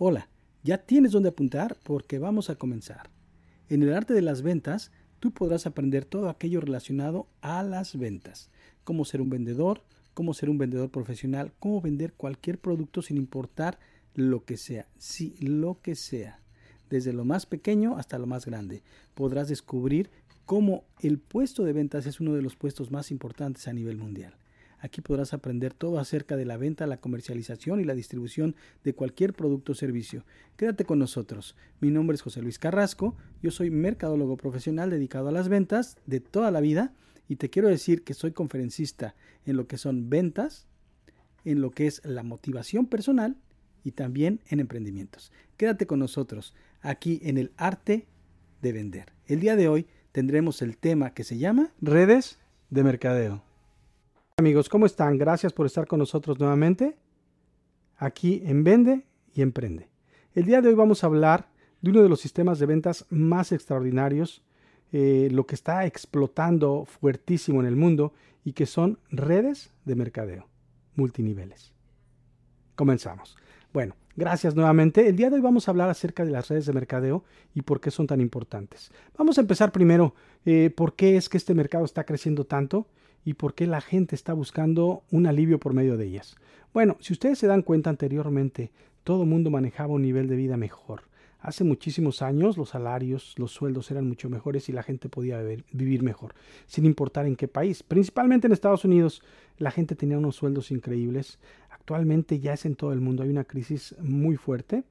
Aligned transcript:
Hola, 0.00 0.28
ya 0.62 0.78
tienes 0.78 1.10
dónde 1.10 1.30
apuntar 1.30 1.76
porque 1.82 2.20
vamos 2.20 2.50
a 2.50 2.54
comenzar. 2.54 3.10
En 3.68 3.82
el 3.82 3.92
arte 3.92 4.14
de 4.14 4.22
las 4.22 4.42
ventas, 4.42 4.92
tú 5.18 5.32
podrás 5.32 5.66
aprender 5.66 6.04
todo 6.04 6.28
aquello 6.28 6.60
relacionado 6.60 7.26
a 7.40 7.64
las 7.64 7.98
ventas, 7.98 8.48
cómo 8.84 9.04
ser 9.04 9.20
un 9.20 9.28
vendedor, 9.28 9.82
cómo 10.14 10.34
ser 10.34 10.50
un 10.50 10.58
vendedor 10.58 10.90
profesional, 10.90 11.52
cómo 11.58 11.80
vender 11.80 12.12
cualquier 12.12 12.60
producto 12.60 13.02
sin 13.02 13.16
importar 13.16 13.80
lo 14.14 14.44
que 14.44 14.56
sea, 14.56 14.86
sí, 14.98 15.34
lo 15.40 15.80
que 15.82 15.96
sea, 15.96 16.38
desde 16.88 17.12
lo 17.12 17.24
más 17.24 17.46
pequeño 17.46 17.96
hasta 17.96 18.20
lo 18.20 18.28
más 18.28 18.46
grande. 18.46 18.84
Podrás 19.16 19.48
descubrir 19.48 20.10
cómo 20.46 20.84
el 21.00 21.18
puesto 21.18 21.64
de 21.64 21.72
ventas 21.72 22.06
es 22.06 22.20
uno 22.20 22.34
de 22.34 22.42
los 22.42 22.54
puestos 22.54 22.92
más 22.92 23.10
importantes 23.10 23.66
a 23.66 23.72
nivel 23.72 23.96
mundial. 23.96 24.36
Aquí 24.80 25.00
podrás 25.00 25.34
aprender 25.34 25.74
todo 25.74 25.98
acerca 25.98 26.36
de 26.36 26.44
la 26.44 26.56
venta, 26.56 26.86
la 26.86 27.00
comercialización 27.00 27.80
y 27.80 27.84
la 27.84 27.94
distribución 27.94 28.54
de 28.84 28.94
cualquier 28.94 29.32
producto 29.32 29.72
o 29.72 29.74
servicio. 29.74 30.24
Quédate 30.56 30.84
con 30.84 30.98
nosotros. 30.98 31.56
Mi 31.80 31.90
nombre 31.90 32.14
es 32.14 32.22
José 32.22 32.42
Luis 32.42 32.58
Carrasco, 32.58 33.16
yo 33.42 33.50
soy 33.50 33.70
mercadólogo 33.70 34.36
profesional 34.36 34.90
dedicado 34.90 35.28
a 35.28 35.32
las 35.32 35.48
ventas 35.48 35.96
de 36.06 36.20
toda 36.20 36.50
la 36.50 36.60
vida 36.60 36.92
y 37.28 37.36
te 37.36 37.50
quiero 37.50 37.68
decir 37.68 38.04
que 38.04 38.14
soy 38.14 38.32
conferencista 38.32 39.14
en 39.44 39.56
lo 39.56 39.66
que 39.66 39.78
son 39.78 40.08
ventas, 40.08 40.66
en 41.44 41.60
lo 41.60 41.70
que 41.70 41.86
es 41.86 42.00
la 42.04 42.22
motivación 42.22 42.86
personal 42.86 43.36
y 43.84 43.92
también 43.92 44.40
en 44.48 44.60
emprendimientos. 44.60 45.32
Quédate 45.56 45.86
con 45.86 45.98
nosotros 45.98 46.54
aquí 46.80 47.20
en 47.22 47.38
el 47.38 47.52
arte 47.56 48.06
de 48.62 48.72
vender. 48.72 49.12
El 49.26 49.40
día 49.40 49.56
de 49.56 49.68
hoy 49.68 49.86
tendremos 50.12 50.62
el 50.62 50.76
tema 50.76 51.14
que 51.14 51.24
se 51.24 51.38
llama 51.38 51.72
redes 51.80 52.38
de 52.70 52.84
mercadeo. 52.84 53.47
Amigos, 54.38 54.68
¿cómo 54.68 54.86
están? 54.86 55.18
Gracias 55.18 55.52
por 55.52 55.66
estar 55.66 55.88
con 55.88 55.98
nosotros 55.98 56.38
nuevamente 56.38 56.94
aquí 57.96 58.40
en 58.46 58.62
Vende 58.62 59.04
y 59.34 59.42
Emprende. 59.42 59.88
El 60.32 60.44
día 60.44 60.62
de 60.62 60.68
hoy 60.68 60.74
vamos 60.74 61.02
a 61.02 61.08
hablar 61.08 61.48
de 61.80 61.90
uno 61.90 62.04
de 62.04 62.08
los 62.08 62.20
sistemas 62.20 62.60
de 62.60 62.66
ventas 62.66 63.04
más 63.10 63.50
extraordinarios, 63.50 64.44
eh, 64.92 65.28
lo 65.32 65.44
que 65.44 65.56
está 65.56 65.86
explotando 65.86 66.84
fuertísimo 66.84 67.58
en 67.58 67.66
el 67.66 67.74
mundo 67.74 68.12
y 68.44 68.52
que 68.52 68.66
son 68.66 69.00
redes 69.10 69.72
de 69.84 69.96
mercadeo 69.96 70.46
multiniveles. 70.94 71.72
Comenzamos. 72.76 73.36
Bueno, 73.72 73.96
gracias 74.14 74.54
nuevamente. 74.54 75.08
El 75.08 75.16
día 75.16 75.30
de 75.30 75.34
hoy 75.34 75.42
vamos 75.42 75.66
a 75.66 75.72
hablar 75.72 75.90
acerca 75.90 76.24
de 76.24 76.30
las 76.30 76.46
redes 76.46 76.66
de 76.66 76.72
mercadeo 76.72 77.24
y 77.54 77.62
por 77.62 77.80
qué 77.80 77.90
son 77.90 78.06
tan 78.06 78.20
importantes. 78.20 78.92
Vamos 79.16 79.36
a 79.36 79.40
empezar 79.40 79.72
primero 79.72 80.14
eh, 80.44 80.72
por 80.76 80.94
qué 80.94 81.16
es 81.16 81.28
que 81.28 81.38
este 81.38 81.54
mercado 81.54 81.84
está 81.84 82.04
creciendo 82.04 82.44
tanto 82.44 82.86
y 83.28 83.34
por 83.34 83.52
qué 83.52 83.66
la 83.66 83.82
gente 83.82 84.14
está 84.14 84.32
buscando 84.32 85.02
un 85.10 85.26
alivio 85.26 85.60
por 85.60 85.74
medio 85.74 85.98
de 85.98 86.06
ellas. 86.06 86.34
Bueno, 86.72 86.96
si 86.98 87.12
ustedes 87.12 87.38
se 87.38 87.46
dan 87.46 87.60
cuenta 87.60 87.90
anteriormente, 87.90 88.72
todo 89.04 89.24
el 89.24 89.28
mundo 89.28 89.50
manejaba 89.50 89.92
un 89.92 90.00
nivel 90.00 90.28
de 90.28 90.36
vida 90.36 90.56
mejor. 90.56 91.02
Hace 91.38 91.62
muchísimos 91.62 92.22
años 92.22 92.56
los 92.56 92.70
salarios, 92.70 93.34
los 93.36 93.52
sueldos 93.52 93.90
eran 93.90 94.08
mucho 94.08 94.30
mejores 94.30 94.70
y 94.70 94.72
la 94.72 94.82
gente 94.82 95.10
podía 95.10 95.42
vivir 95.72 96.02
mejor, 96.02 96.34
sin 96.66 96.86
importar 96.86 97.26
en 97.26 97.36
qué 97.36 97.48
país. 97.48 97.82
Principalmente 97.82 98.46
en 98.46 98.54
Estados 98.54 98.86
Unidos 98.86 99.22
la 99.58 99.72
gente 99.72 99.94
tenía 99.94 100.16
unos 100.16 100.36
sueldos 100.36 100.70
increíbles. 100.70 101.38
Actualmente 101.68 102.40
ya 102.40 102.54
es 102.54 102.64
en 102.64 102.76
todo 102.76 102.94
el 102.94 103.02
mundo, 103.02 103.24
hay 103.24 103.28
una 103.28 103.44
crisis 103.44 103.94
muy 104.00 104.36
fuerte 104.36 104.84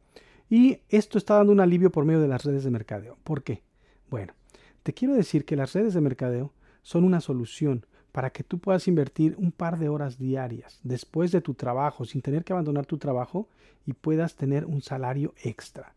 y 0.48 0.78
esto 0.90 1.18
está 1.18 1.38
dando 1.38 1.54
un 1.54 1.60
alivio 1.60 1.92
por 1.92 2.06
medio 2.06 2.22
de 2.22 2.28
las 2.28 2.46
redes 2.46 2.64
de 2.64 2.70
mercadeo. 2.70 3.18
¿Por 3.24 3.42
qué? 3.42 3.64
Bueno, 4.12 4.36
te 4.84 4.94
quiero 4.94 5.16
decir 5.16 5.44
que 5.44 5.56
las 5.56 5.74
redes 5.74 5.96
de 5.96 6.02
mercadeo 6.02 6.54
son 6.84 7.04
una 7.04 7.20
solución 7.20 7.84
para 8.18 8.32
que 8.32 8.44
tú 8.44 8.58
puedas 8.58 8.88
invertir 8.88 9.36
un 9.38 9.52
par 9.52 9.78
de 9.78 9.90
horas 9.90 10.18
diarias 10.18 10.80
después 10.82 11.32
de 11.32 11.40
tu 11.40 11.54
trabajo 11.54 12.04
sin 12.04 12.24
tener 12.24 12.44
que 12.44 12.52
abandonar 12.52 12.88
tu 12.88 12.98
trabajo 12.98 13.48
y 13.86 13.94
puedas 13.94 14.36
tener 14.36 14.66
un 14.66 14.82
salario 14.82 15.36
extra. 15.44 15.94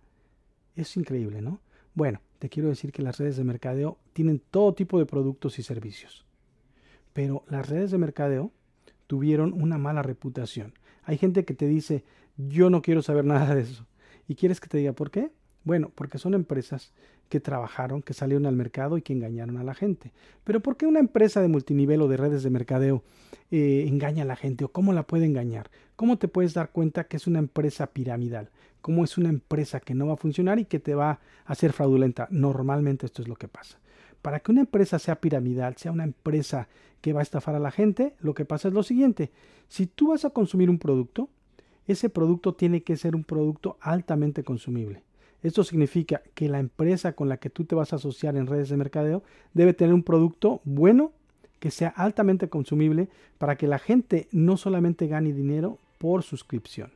Es 0.77 0.99
increíble, 0.99 1.41
¿no? 1.41 1.62
Bueno, 1.95 2.21
te 2.39 2.50
quiero 2.50 2.69
decir 2.69 2.93
que 2.93 3.00
las 3.00 3.17
redes 3.17 3.39
de 3.39 3.45
mercadeo 3.45 3.97
tienen 4.12 4.43
todo 4.50 4.75
tipo 4.75 4.99
de 4.99 5.06
productos 5.06 5.59
y 5.59 5.62
servicios. 5.62 6.27
Pero 7.15 7.43
las 7.49 7.67
redes 7.71 7.91
de 7.91 7.97
mercadeo 7.97 8.53
tuvieron 9.06 9.55
una 9.55 9.78
mala 9.78 10.03
reputación. 10.03 10.75
Hay 11.05 11.16
gente 11.16 11.47
que 11.47 11.55
te 11.55 11.69
dice, 11.69 12.05
yo 12.37 12.69
no 12.69 12.83
quiero 12.83 13.00
saber 13.00 13.25
nada 13.33 13.55
de 13.55 13.62
eso. 13.62 13.87
¿Y 14.28 14.34
quieres 14.34 14.61
que 14.61 14.69
te 14.69 14.77
diga 14.77 14.93
por 14.93 15.11
qué? 15.11 15.31
Bueno, 15.65 15.91
porque 15.94 16.19
son 16.19 16.34
empresas 16.34 16.93
que 17.28 17.41
trabajaron, 17.41 18.03
que 18.03 18.12
salieron 18.12 18.47
al 18.47 18.56
mercado 18.56 18.98
y 18.98 19.03
que 19.03 19.12
engañaron 19.12 19.56
a 19.56 19.65
la 19.65 19.75
gente. 19.75 20.12
Pero 20.44 20.60
¿por 20.60 20.76
qué 20.76 20.87
una 20.87 20.98
empresa 20.98 21.41
de 21.41 21.48
multinivel 21.48 22.03
o 22.03 22.09
de 22.09 22.16
redes 22.16 22.43
de 22.43 22.50
mercadeo 22.50 23.04
eh, 23.50 23.84
engaña 23.87 24.25
a 24.25 24.26
la 24.26 24.37
gente 24.37 24.65
o 24.65 24.69
cómo 24.72 24.93
la 24.93 25.04
puede 25.04 25.26
engañar? 25.26 25.71
¿Cómo 25.97 26.19
te 26.19 26.28
puedes 26.28 26.54
dar 26.54 26.71
cuenta 26.71 27.04
que 27.04 27.16
es 27.16 27.26
una 27.26 27.38
empresa 27.38 27.87
piramidal? 27.88 28.50
¿Cómo 28.81 29.04
es 29.04 29.16
una 29.19 29.28
empresa 29.28 29.81
que 29.81 29.94
no 29.94 30.09
va 30.09 30.15
a 30.15 30.16
funcionar 30.16 30.59
y 30.59 30.65
que 30.65 30.81
te 30.81 30.94
va 30.94 31.10
a 31.10 31.21
hacer 31.47 31.72
fraudulenta? 31.72 32.27
Normalmente 32.31 33.06
esto 33.06 33.22
es 33.22 33.28
lo 33.28 33.37
que 33.37 33.48
pasa. 33.48 33.78
Para 34.22 34.41
que 34.41 34.50
una 34.50 34.62
empresa 34.62 34.98
sea 34.98 35.21
piramidal, 35.21 35.77
sea 35.77 35.92
una 35.92 36.04
empresa 36.04 36.69
que 37.00 37.12
va 37.12 37.21
a 37.21 37.22
estafar 37.22 37.54
a 37.54 37.60
la 37.60 37.71
gente, 37.71 38.15
lo 38.21 38.34
que 38.34 38.44
pasa 38.44 38.69
es 38.69 38.75
lo 38.75 38.82
siguiente. 38.82 39.31
Si 39.69 39.87
tú 39.87 40.09
vas 40.09 40.25
a 40.25 40.31
consumir 40.31 40.69
un 40.69 40.78
producto, 40.78 41.28
ese 41.87 42.09
producto 42.09 42.54
tiene 42.54 42.82
que 42.82 42.97
ser 42.97 43.15
un 43.15 43.25
producto 43.25 43.78
altamente 43.81 44.42
consumible. 44.42 45.03
Esto 45.43 45.65
significa 45.65 46.23
que 46.34 46.49
la 46.49 46.59
empresa 46.59 47.15
con 47.15 47.28
la 47.28 47.39
que 47.39 47.51
tú 47.51 47.65
te 47.65 47.75
vas 47.75 47.93
a 47.93 47.97
asociar 47.97 48.37
en 48.37 48.47
redes 48.47 48.69
de 48.69 48.77
mercadeo 48.77 49.23
debe 49.55 49.73
tener 49.73 49.95
un 49.95 50.03
producto 50.03 50.61
bueno 50.65 51.12
que 51.59 51.71
sea 51.71 51.89
altamente 51.89 52.49
consumible 52.49 53.09
para 53.39 53.56
que 53.56 53.67
la 53.67 53.78
gente 53.78 54.28
no 54.33 54.56
solamente 54.56 55.06
gane 55.06 55.33
dinero 55.33 55.78
por 55.99 56.23
suscripción. 56.23 56.93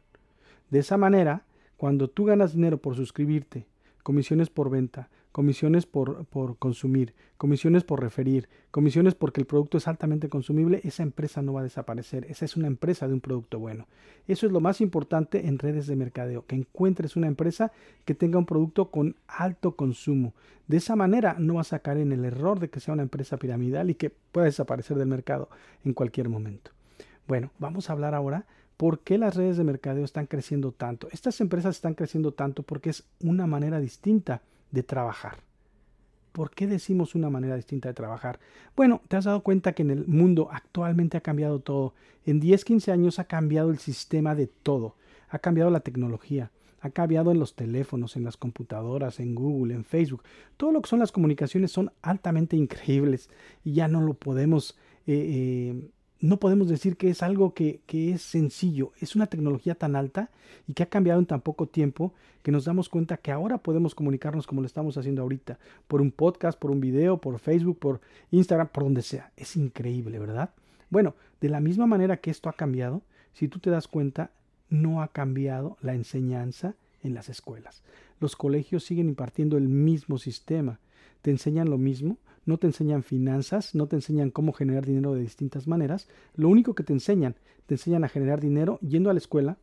De 0.70 0.80
esa 0.80 0.96
manera, 0.96 1.44
cuando 1.76 2.08
tú 2.08 2.24
ganas 2.24 2.54
dinero 2.54 2.78
por 2.78 2.96
suscribirte, 2.96 3.66
comisiones 4.02 4.50
por 4.50 4.70
venta, 4.70 5.08
comisiones 5.34 5.84
por, 5.84 6.26
por, 6.26 6.58
consumir, 6.58 7.12
comisiones 7.36 7.82
por 7.82 8.00
referir, 8.00 8.48
comisiones 8.70 9.16
porque 9.16 9.40
el 9.40 9.48
producto 9.48 9.78
es 9.78 9.88
altamente 9.88 10.28
consumible, 10.28 10.80
esa 10.84 11.02
empresa 11.02 11.42
no 11.42 11.54
va 11.54 11.60
a 11.60 11.64
desaparecer. 11.64 12.24
Esa 12.30 12.44
es 12.44 12.56
una 12.56 12.68
empresa 12.68 13.08
de 13.08 13.14
un 13.14 13.20
producto 13.20 13.58
bueno. 13.58 13.88
Eso 14.28 14.46
es 14.46 14.52
lo 14.52 14.60
más 14.60 14.80
importante 14.80 15.48
en 15.48 15.58
redes 15.58 15.88
de 15.88 15.96
mercadeo, 15.96 16.46
que 16.46 16.54
encuentres 16.54 17.16
una 17.16 17.26
empresa 17.26 17.72
que 18.04 18.14
tenga 18.14 18.38
un 18.38 18.46
producto 18.46 18.92
con 18.92 19.16
alto 19.26 19.74
consumo. 19.74 20.34
De 20.68 20.76
esa 20.76 20.94
manera 20.94 21.34
no 21.36 21.54
vas 21.54 21.72
a 21.72 21.80
caer 21.80 21.98
en 21.98 22.12
el 22.12 22.24
error 22.24 22.60
de 22.60 22.70
que 22.70 22.78
sea 22.78 22.94
una 22.94 23.02
empresa 23.02 23.36
piramidal 23.36 23.90
y 23.90 23.96
que 23.96 24.10
pueda 24.10 24.44
desaparecer 24.44 24.96
del 24.96 25.08
mercado 25.08 25.48
en 25.84 25.94
cualquier 25.94 26.28
momento. 26.28 26.70
Bueno, 27.26 27.50
vamos 27.58 27.90
a 27.90 27.92
hablar 27.94 28.14
ahora 28.14 28.46
¿Por 28.76 29.00
qué 29.00 29.18
las 29.18 29.36
redes 29.36 29.56
de 29.56 29.62
mercadeo 29.62 30.04
están 30.04 30.26
creciendo 30.26 30.72
tanto? 30.72 31.06
Estas 31.12 31.40
empresas 31.40 31.76
están 31.76 31.94
creciendo 31.94 32.32
tanto 32.32 32.64
porque 32.64 32.90
es 32.90 33.04
una 33.20 33.46
manera 33.46 33.78
distinta 33.78 34.42
de 34.70 34.82
trabajar. 34.82 35.38
¿Por 36.32 36.50
qué 36.50 36.66
decimos 36.66 37.14
una 37.14 37.30
manera 37.30 37.54
distinta 37.54 37.88
de 37.88 37.94
trabajar? 37.94 38.40
Bueno, 38.74 39.00
te 39.06 39.16
has 39.16 39.24
dado 39.24 39.44
cuenta 39.44 39.72
que 39.72 39.82
en 39.82 39.90
el 39.90 40.06
mundo 40.08 40.48
actualmente 40.50 41.16
ha 41.16 41.20
cambiado 41.20 41.60
todo. 41.60 41.94
En 42.26 42.40
10, 42.40 42.64
15 42.64 42.90
años 42.90 43.20
ha 43.20 43.24
cambiado 43.24 43.70
el 43.70 43.78
sistema 43.78 44.34
de 44.34 44.48
todo. 44.48 44.96
Ha 45.28 45.38
cambiado 45.38 45.70
la 45.70 45.78
tecnología. 45.78 46.50
Ha 46.80 46.90
cambiado 46.90 47.30
en 47.30 47.38
los 47.38 47.54
teléfonos, 47.54 48.16
en 48.16 48.24
las 48.24 48.36
computadoras, 48.36 49.20
en 49.20 49.36
Google, 49.36 49.74
en 49.74 49.84
Facebook. 49.84 50.24
Todo 50.56 50.72
lo 50.72 50.82
que 50.82 50.88
son 50.88 50.98
las 50.98 51.12
comunicaciones 51.12 51.70
son 51.70 51.92
altamente 52.02 52.56
increíbles 52.64 53.30
y 53.62 53.74
ya 53.74 53.86
no 53.86 54.00
lo 54.00 54.14
podemos 54.14 54.76
eh, 55.06 55.14
eh, 55.14 55.90
no 56.20 56.38
podemos 56.38 56.68
decir 56.68 56.96
que 56.96 57.10
es 57.10 57.22
algo 57.22 57.54
que, 57.54 57.82
es 57.88 58.22
sencillo, 58.22 58.92
es 59.00 59.14
una 59.14 59.26
tecnología 59.26 59.74
tan 59.74 59.96
alta 59.96 60.30
y 60.66 60.72
que 60.72 60.82
ha 60.82 60.88
cambiado 60.88 61.20
en 61.20 61.26
tan 61.26 61.40
poco 61.40 61.66
tiempo 61.66 62.14
que 62.42 62.52
nos 62.52 62.64
damos 62.64 62.88
cuenta 62.88 63.16
que 63.16 63.32
ahora 63.32 63.58
podemos 63.58 63.94
comunicarnos 63.94 64.46
como 64.46 64.60
lo 64.60 64.66
estamos 64.66 64.96
haciendo 64.96 65.22
ahorita, 65.22 65.58
por 65.86 66.00
un 66.00 66.10
podcast, 66.10 66.58
por 66.58 66.70
un 66.70 66.80
video, 66.80 67.20
por 67.20 67.38
Facebook, 67.38 67.78
por 67.78 68.00
Instagram, 68.30 68.68
por 68.68 68.84
donde 68.84 69.02
sea. 69.02 69.32
Es 69.36 69.56
increíble, 69.56 70.18
¿verdad? 70.18 70.50
Bueno, 70.90 71.14
de 71.40 71.48
la 71.48 71.60
misma 71.60 71.86
manera 71.86 72.18
que 72.18 72.30
esto 72.30 72.48
ha 72.48 72.54
cambiado, 72.54 73.02
si 73.32 73.48
tú 73.48 73.58
te 73.58 73.70
das 73.70 73.88
cuenta, 73.88 74.30
no 74.68 75.02
ha 75.02 75.08
cambiado 75.08 75.76
la 75.80 75.94
enseñanza 75.94 76.74
en 77.02 77.14
las 77.14 77.28
escuelas. 77.28 77.82
Los 78.20 78.36
colegios 78.36 78.84
siguen 78.84 79.08
impartiendo 79.08 79.56
el 79.56 79.68
mismo 79.68 80.18
sistema, 80.18 80.80
te 81.22 81.30
enseñan 81.30 81.70
lo 81.70 81.78
mismo, 81.78 82.18
no 82.46 82.58
te 82.58 82.66
enseñan 82.66 83.02
finanzas, 83.02 83.74
no 83.74 83.86
te 83.86 83.96
enseñan 83.96 84.30
cómo 84.30 84.52
generar 84.52 84.84
dinero 84.86 85.14
de 85.14 85.20
distintas 85.20 85.66
maneras. 85.66 86.08
Lo 86.34 86.48
único 86.48 86.74
que 86.74 86.82
te 86.82 86.92
enseñan, 86.92 87.36
te 87.66 87.74
enseñan 87.74 88.04
a 88.04 88.08
generar 88.08 88.40
dinero 88.40 88.78
yendo 88.80 89.10
a 89.10 89.14
la 89.14 89.18
escuela, 89.18 89.56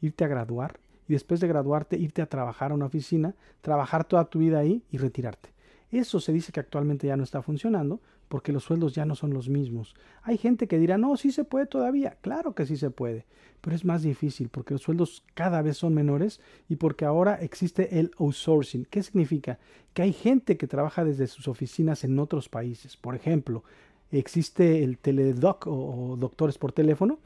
irte 0.00 0.24
a 0.24 0.28
graduar 0.28 0.80
y 1.08 1.12
después 1.12 1.40
de 1.40 1.48
graduarte 1.48 1.96
irte 1.96 2.22
a 2.22 2.26
trabajar 2.26 2.72
a 2.72 2.74
una 2.74 2.86
oficina, 2.86 3.34
trabajar 3.60 4.04
toda 4.04 4.24
tu 4.24 4.40
vida 4.40 4.58
ahí 4.58 4.82
y 4.90 4.98
retirarte. 4.98 5.50
Eso 5.90 6.18
se 6.20 6.32
dice 6.32 6.52
que 6.52 6.60
actualmente 6.60 7.06
ya 7.06 7.16
no 7.16 7.22
está 7.22 7.42
funcionando 7.42 8.00
porque 8.28 8.52
los 8.52 8.64
sueldos 8.64 8.94
ya 8.94 9.04
no 9.04 9.14
son 9.14 9.32
los 9.32 9.48
mismos. 9.48 9.94
Hay 10.22 10.38
gente 10.38 10.66
que 10.66 10.78
dirá, 10.78 10.98
no, 10.98 11.16
sí 11.16 11.30
se 11.30 11.44
puede 11.44 11.66
todavía. 11.66 12.16
Claro 12.20 12.54
que 12.54 12.66
sí 12.66 12.76
se 12.76 12.90
puede, 12.90 13.26
pero 13.60 13.76
es 13.76 13.84
más 13.84 14.02
difícil 14.02 14.48
porque 14.48 14.74
los 14.74 14.82
sueldos 14.82 15.24
cada 15.34 15.62
vez 15.62 15.76
son 15.76 15.94
menores 15.94 16.40
y 16.68 16.76
porque 16.76 17.04
ahora 17.04 17.36
existe 17.36 17.98
el 17.98 18.10
outsourcing. 18.18 18.86
¿Qué 18.90 19.02
significa? 19.02 19.58
Que 19.94 20.02
hay 20.02 20.12
gente 20.12 20.56
que 20.56 20.66
trabaja 20.66 21.04
desde 21.04 21.26
sus 21.26 21.48
oficinas 21.48 22.04
en 22.04 22.18
otros 22.18 22.48
países. 22.48 22.96
Por 22.96 23.14
ejemplo, 23.14 23.62
existe 24.10 24.82
el 24.82 24.98
teledoc 24.98 25.66
o, 25.66 26.16
doctores 26.18 26.58
por 26.58 26.72
teléfono. 26.72 27.18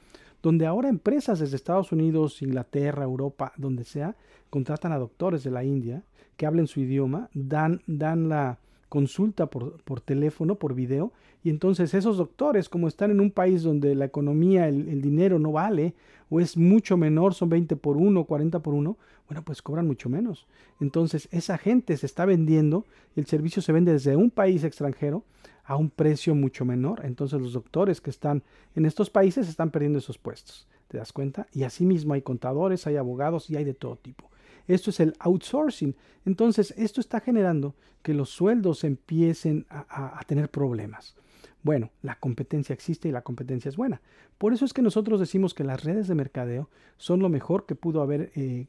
donde 0.43 0.65
ahora 0.65 0.89
empresas 0.89 1.39
desde 1.39 1.57
Estados 1.57 1.93
Unidos, 1.93 2.41
Inglaterra, 2.41 3.05
Europa, 3.05 3.53
donde 3.59 3.85
sea, 3.85 4.17
contratan 4.49 4.91
a 4.91 4.99
doctores 4.99 5.45
de 5.45 5.51
la 5.51 5.65
India 5.65 6.03
que 6.39 6.47
hablen 6.47 6.67
su 6.67 6.81
idioma, 6.81 7.29
dan, 7.35 7.83
dan 7.87 8.31
la 8.31 8.59
consulta 8.91 9.47
por, 9.47 9.81
por 9.85 10.03
teléfono, 10.03 10.57
por 10.57 10.75
video, 10.75 11.13
y 11.43 11.49
entonces 11.49 11.95
esos 11.95 12.19
doctores, 12.19 12.69
como 12.69 12.87
están 12.87 13.11
en 13.11 13.21
un 13.21 13.31
país 13.31 13.63
donde 13.63 13.95
la 13.95 14.05
economía, 14.05 14.69
el, 14.69 15.01
dinero 15.01 15.39
no 15.39 15.53
vale, 15.53 15.95
o 16.29 16.39
es 16.39 16.57
mucho 16.57 16.97
menor, 16.97 17.33
son 17.33 17.49
20 17.49 17.77
por 17.77 17.97
1, 17.97 18.25
40 18.25 18.59
por 18.61 18.75
1, 18.75 18.97
bueno, 19.27 19.43
pues 19.43 19.63
cobran 19.63 19.87
mucho 19.87 20.09
menos. 20.09 20.47
Entonces 20.81 21.29
esa 21.33 21.57
gente 21.57 21.97
se 21.97 22.07
está 22.07 22.27
vendiendo, 22.27 22.85
el 23.17 23.27
servicio 23.27 23.63
se 23.63 23.73
vende 23.73 23.93
desde 23.93 24.17
un 24.17 24.31
país 24.31 24.65
extranjero 24.65 25.25
a 25.65 25.77
un 25.77 25.89
precio 25.89 26.35
mucho 26.35 26.65
menor. 26.65 27.03
Entonces 27.05 27.41
los 27.41 27.55
doctores 27.55 28.01
que 28.01 28.11
están 28.11 28.43
en 28.75 28.85
estos 28.85 29.09
países 29.09 29.49
están 29.49 29.71
perdiendo 29.71 29.99
esos 29.99 30.19
puestos. 30.19 30.69
¿Te 30.89 30.99
das 30.99 31.13
cuenta? 31.13 31.47
Y 31.53 31.63
asimismo 31.63 32.15
hay 32.15 32.23
contadores, 32.23 32.87
hay 32.87 32.97
abogados 32.97 33.49
y 33.49 33.57
hay 33.57 33.65
de 33.65 33.75
todo 33.75 33.97
tipo. 33.97 34.31
Esto 34.71 34.91
es 34.91 35.01
el 35.01 35.15
outsourcing. 35.19 35.97
Entonces 36.25 36.73
esto 36.77 37.01
está 37.01 37.21
generando 37.21 37.75
que 38.03 38.15
los 38.15 38.31
sueldos 38.31 38.85
empiecen 38.85 39.67
a, 39.69 40.21
tener 40.27 40.51
problemas. 40.51 41.17
Bueno, 41.63 41.91
la 42.03 42.19
competencia 42.19 42.73
existe 42.73 43.09
y 43.09 43.13
la 43.13 43.23
competencia 43.23 43.69
es 43.69 43.77
buena. 43.77 44.01
Por 44.39 44.53
eso 44.53 44.65
es 44.65 44.73
que 44.73 44.81
nosotros 44.81 45.21
decimos 45.21 45.55
que 45.55 45.65
las 45.65 45.83
redes 45.85 46.09
de 46.09 46.15
mercadeo 46.15 46.71
son 46.97 47.21
lo 47.21 47.29
mejor 47.29 47.67
que 47.67 47.75
pudo, 47.75 48.01
haber, 48.01 48.31
eh, 48.37 48.69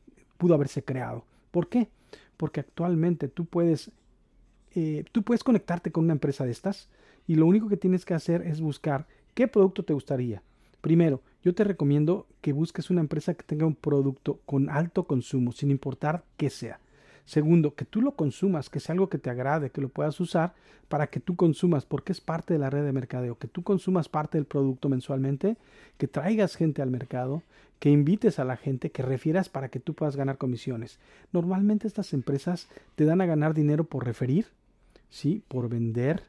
haberse 0.52 0.84
creado. 0.84 1.26
¿Por 1.52 1.70
qué? 1.70 1.90
Porque 2.36 2.60
actualmente 2.62 3.28
tú 3.28 3.46
puedes 3.46 3.92
eh, 4.74 5.04
tú 5.12 5.22
puedes 5.24 5.44
conectarte 5.44 5.92
con 5.92 6.06
una 6.06 6.14
empresa 6.14 6.46
de 6.46 6.52
estas 6.52 6.90
y 7.28 7.36
lo 7.36 7.46
único 7.46 7.68
que 7.68 7.78
tienes 7.78 8.06
que 8.06 8.14
hacer 8.14 8.42
es 8.42 8.62
buscar 8.62 9.06
qué 9.34 9.48
producto 9.48 9.84
te 9.84 9.94
gustaría. 9.94 10.42
Primero, 10.82 11.22
yo 11.44 11.54
te 11.54 11.64
recomiendo 11.64 12.28
que 12.42 12.54
busques 12.54 12.90
una 12.90 13.02
empresa 13.02 13.34
que 13.34 13.44
tenga 13.44 13.66
un 13.66 13.76
producto 13.76 14.40
con 14.46 14.70
alto 14.70 15.06
consumo, 15.06 15.52
sin 15.52 15.72
importar 15.72 16.24
qué 16.38 16.50
sea. 16.50 16.80
Segundo, 17.26 17.76
que 17.76 17.86
tú 17.86 18.02
lo 18.02 18.16
consumas, 18.16 18.70
que 18.70 18.80
sea 18.80 18.94
algo 18.94 19.10
que 19.10 19.18
te 19.18 19.30
agrade, 19.30 19.70
que 19.70 19.82
lo 19.82 19.90
puedas 19.90 20.20
usar 20.20 20.54
para 20.90 21.08
que 21.08 21.20
tú 21.20 21.36
consumas, 21.36 21.86
porque 21.86 22.12
es 22.12 22.20
parte 22.20 22.54
de 22.54 22.60
la 22.60 22.70
red 22.70 22.84
de 22.84 22.92
mercadeo, 22.92 23.38
que 23.38 23.48
tú 23.48 23.64
consumas 23.64 24.10
parte 24.10 24.38
del 24.38 24.46
producto 24.46 24.90
mensualmente, 24.90 25.56
que 25.98 26.08
traigas 26.08 26.56
gente 26.56 26.82
al 26.82 26.92
mercado, 26.92 27.44
que 27.80 27.90
invites 27.90 28.40
a 28.40 28.44
la 28.44 28.58
gente, 28.58 28.92
que 28.92 29.02
refieras 29.02 29.50
para 29.50 29.70
que 29.70 29.80
tú 29.80 29.94
puedas 29.94 30.16
ganar 30.16 30.38
comisiones. 30.38 31.00
Normalmente 31.32 31.88
estas 31.88 32.14
empresas 32.14 32.68
te 32.96 33.06
dan 33.06 33.22
a 33.22 33.26
ganar 33.26 33.54
dinero 33.54 33.86
por 33.86 34.06
referir, 34.06 34.48
¿sí? 35.10 35.44
por 35.48 35.70
vender. 35.70 36.24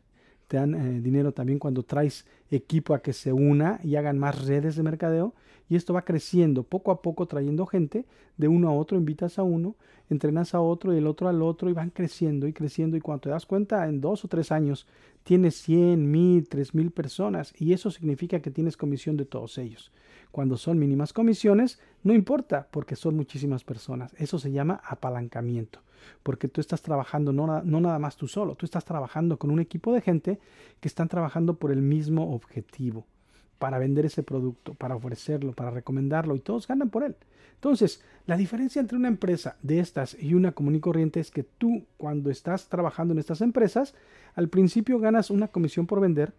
Te 0.53 0.59
dan 0.59 0.75
eh, 0.75 1.01
dinero 1.01 1.33
también 1.33 1.59
cuando 1.59 1.83
traes 1.83 2.27
equipo 2.51 2.93
a 2.93 3.01
que 3.01 3.15
se 3.15 3.33
una 3.33 3.81
y 3.83 3.97
hagan 3.97 4.19
más 4.19 4.45
redes 4.45 4.77
de 4.77 4.83
mercadeo. 4.83 5.33
Y 5.67 5.77
esto 5.77 5.95
va 5.95 6.05
creciendo 6.05 6.63
poco 6.63 6.91
a 6.91 7.01
poco 7.01 7.25
trayendo 7.25 7.65
gente 7.65 8.05
de 8.37 8.49
uno 8.49 8.69
a 8.69 8.75
otro, 8.75 8.99
invitas 8.99 9.39
a 9.39 9.45
uno, 9.45 9.77
entrenas 10.11 10.55
a 10.55 10.61
otro 10.61 10.93
y 10.93 10.99
el 10.99 11.07
otro 11.07 11.31
al 11.31 11.41
otro 11.41 11.71
y 11.71 11.73
van 11.73 11.89
creciendo 11.89 12.47
y 12.47 12.53
creciendo. 12.53 12.99
Y 12.99 13.01
cuando 13.01 13.23
te 13.23 13.31
das 13.31 13.47
cuenta, 13.47 13.89
en 13.89 14.03
dos 14.03 14.27
o 14.27 14.29
tres 14.29 14.53
años 14.53 14.87
tienes 15.23 15.55
100, 15.55 16.11
mil, 16.11 16.47
tres 16.47 16.75
mil 16.75 16.91
personas 16.91 17.55
y 17.59 17.73
eso 17.73 17.91
significa 17.91 18.41
que 18.41 18.51
tienes 18.51 18.77
comisión 18.77 19.17
de 19.17 19.25
todos 19.25 19.57
ellos. 19.57 19.91
Cuando 20.33 20.57
son 20.57 20.79
mínimas 20.79 21.13
comisiones, 21.13 21.79
no 22.03 22.13
importa 22.13 22.67
porque 22.71 22.97
son 22.97 23.15
muchísimas 23.15 23.63
personas. 23.63 24.13
Eso 24.19 24.39
se 24.39 24.51
llama 24.51 24.81
apalancamiento 24.85 25.81
porque 26.23 26.49
tú 26.49 26.61
estás 26.61 26.83
trabajando 26.83 27.33
no, 27.33 27.63
no, 27.63 27.81
nada 27.81 27.99
más 27.99 28.17
tú 28.17 28.29
solo, 28.29 28.55
tú 28.55 28.67
estás 28.67 28.85
trabajando 28.85 29.39
con 29.39 29.51
un 29.51 29.61
equipo 29.61 29.93
de 29.93 30.01
gente 30.01 30.39
que 30.81 30.89
están 30.89 31.09
trabajando 31.09 31.55
por 31.55 31.71
el 31.71 31.83
mismo 31.83 32.35
objetivo, 32.35 33.07
para 33.59 33.79
vender 33.79 34.07
ese 34.07 34.23
producto, 34.23 34.75
para 34.75 34.97
ofrecerlo, 34.97 35.53
para 35.53 35.71
recomendarlo 35.71 36.35
y 36.35 36.41
todos 36.41 36.67
ganan 36.67 36.91
por 36.91 37.05
él. 37.05 37.17
Entonces, 37.55 38.03
la 38.27 38.37
diferencia 38.37 38.81
entre 38.81 38.99
una 38.99 39.07
empresa 39.07 39.57
de 39.63 39.79
estas 39.79 40.17
y 40.21 40.35
una 40.35 40.51
común 40.51 40.75
y 40.75 40.81
corriente 40.81 41.21
es 41.21 41.31
que 41.31 41.45
tú 41.45 41.85
cuando 41.97 42.31
estás 42.31 42.69
trabajando 42.69 43.13
en 43.13 43.21
estas 43.21 43.41
empresas, 43.41 43.95
al 44.35 44.49
principio 44.49 44.99
ganas 44.99 45.31
una 45.31 45.49
comisión 45.49 45.87
por 45.87 46.01
vender, 46.01 46.33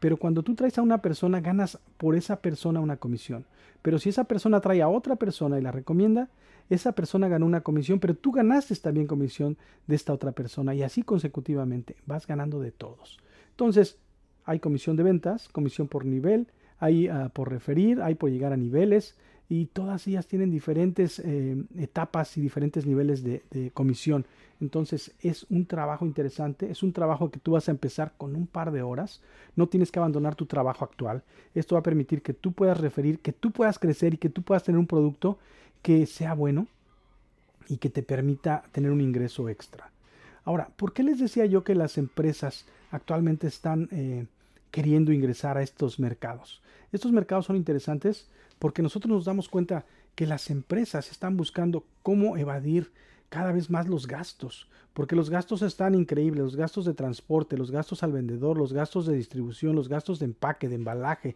pero 0.00 0.16
cuando 0.16 0.42
tú 0.42 0.54
traes 0.54 0.78
a 0.78 0.82
una 0.82 1.02
persona, 1.02 1.40
ganas 1.40 1.78
por 1.96 2.16
esa 2.16 2.36
persona 2.36 2.80
una 2.80 2.96
comisión. 2.96 3.44
Pero 3.82 3.98
si 3.98 4.08
esa 4.08 4.24
persona 4.24 4.60
trae 4.60 4.82
a 4.82 4.88
otra 4.88 5.16
persona 5.16 5.58
y 5.58 5.62
la 5.62 5.72
recomienda, 5.72 6.28
esa 6.68 6.92
persona 6.92 7.28
ganó 7.28 7.46
una 7.46 7.60
comisión, 7.60 8.00
pero 8.00 8.14
tú 8.14 8.32
ganaste 8.32 8.74
también 8.76 9.06
comisión 9.06 9.56
de 9.86 9.94
esta 9.94 10.12
otra 10.12 10.32
persona 10.32 10.74
y 10.74 10.82
así 10.82 11.02
consecutivamente 11.02 11.96
vas 12.06 12.26
ganando 12.26 12.60
de 12.60 12.72
todos. 12.72 13.18
Entonces, 13.50 13.98
hay 14.44 14.58
comisión 14.58 14.96
de 14.96 15.02
ventas, 15.02 15.48
comisión 15.48 15.88
por 15.88 16.04
nivel, 16.04 16.48
hay 16.78 17.08
uh, 17.08 17.30
por 17.30 17.50
referir, 17.50 18.02
hay 18.02 18.14
por 18.14 18.30
llegar 18.30 18.52
a 18.52 18.56
niveles 18.56 19.16
y 19.48 19.66
todas 19.66 20.06
ellas 20.06 20.26
tienen 20.26 20.50
diferentes 20.50 21.20
eh, 21.20 21.56
etapas 21.78 22.36
y 22.36 22.40
diferentes 22.40 22.84
niveles 22.84 23.22
de, 23.22 23.42
comisión. 23.72 24.26
Entonces 24.60 25.12
es 25.20 25.46
un 25.50 25.66
trabajo 25.66 26.06
interesante, 26.06 26.70
es 26.70 26.82
un 26.82 26.92
trabajo 26.92 27.30
que 27.30 27.38
tú 27.38 27.52
vas 27.52 27.68
a 27.68 27.72
empezar 27.72 28.12
con 28.16 28.34
un 28.34 28.46
par 28.46 28.72
de 28.72 28.82
horas, 28.82 29.20
no 29.54 29.68
tienes 29.68 29.92
que 29.92 29.98
abandonar 29.98 30.34
tu 30.34 30.46
trabajo 30.46 30.84
actual. 30.84 31.22
Esto 31.54 31.74
va 31.74 31.80
a 31.80 31.84
permitir 31.84 32.22
que 32.22 32.32
tú 32.32 32.52
puedas 32.52 32.80
referir, 32.80 33.20
que 33.20 33.32
tú 33.32 33.50
puedas 33.52 33.78
crecer 33.78 34.14
y 34.14 34.18
que 34.18 34.30
tú 34.30 34.42
puedas 34.42 34.62
tener 34.62 34.78
un 34.78 34.86
producto 34.86 35.38
que 35.82 36.06
sea 36.06 36.34
bueno 36.34 36.66
y 37.68 37.76
que 37.76 37.90
te 37.90 38.02
permita 38.02 38.64
tener 38.72 38.90
un 38.90 39.00
ingreso 39.00 39.48
extra. 39.48 39.90
Ahora, 40.44 40.70
¿por 40.76 40.92
qué 40.92 41.02
les 41.02 41.18
decía 41.18 41.44
yo 41.46 41.64
que 41.64 41.74
las 41.74 41.98
empresas 41.98 42.66
actualmente 42.90 43.46
están 43.46 43.88
eh, 43.90 44.26
queriendo 44.70 45.12
ingresar 45.12 45.58
a 45.58 45.62
estos 45.62 45.98
mercados? 45.98 46.62
Estos 46.92 47.12
mercados 47.12 47.46
son 47.46 47.56
interesantes 47.56 48.28
porque 48.58 48.82
nosotros 48.82 49.10
nos 49.10 49.24
damos 49.24 49.48
cuenta 49.48 49.84
que 50.14 50.26
las 50.26 50.50
empresas 50.50 51.10
están 51.10 51.36
buscando 51.36 51.84
cómo 52.02 52.36
evadir 52.36 52.90
cada 53.28 53.52
vez 53.52 53.70
más 53.70 53.88
los 53.88 54.06
gastos, 54.06 54.68
porque 54.94 55.16
los 55.16 55.30
gastos 55.30 55.62
están 55.62 55.94
increíbles, 55.94 56.42
los 56.42 56.56
gastos 56.56 56.84
de 56.84 56.94
transporte, 56.94 57.58
los 57.58 57.70
gastos 57.70 58.02
al 58.02 58.12
vendedor, 58.12 58.56
los 58.56 58.72
gastos 58.72 59.06
de 59.06 59.16
distribución, 59.16 59.74
los 59.74 59.88
gastos 59.88 60.20
de 60.20 60.26
empaque, 60.26 60.68
de 60.68 60.76
embalaje, 60.76 61.34